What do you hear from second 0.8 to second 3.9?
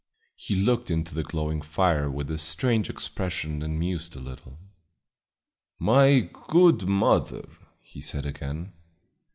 into the glowing fire with a strange expression and